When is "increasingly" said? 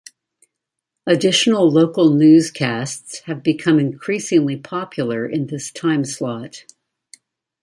3.77-4.57